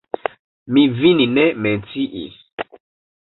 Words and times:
Mi 0.77 0.85
vin 1.01 1.21
ne 1.35 1.43
menciis. 1.67 2.39